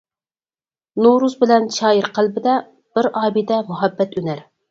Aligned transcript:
نورۇز 1.05 1.35
بىلەن 1.43 1.67
شائىر 1.75 2.09
قەلبىدە، 2.17 2.57
بىر 2.97 3.11
ئابىدە-مۇھەببەت 3.21 4.21
ئۈنەر! 4.23 4.45